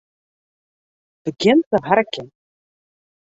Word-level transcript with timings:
Begjin 1.27 1.59
te 1.69 1.77
harkjen. 1.89 2.27